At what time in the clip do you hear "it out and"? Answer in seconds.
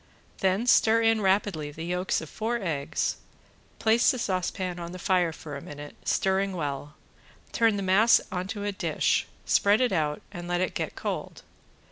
9.79-10.47